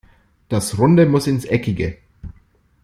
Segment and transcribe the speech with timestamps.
[0.49, 1.99] Das Runde muss ins Eckige.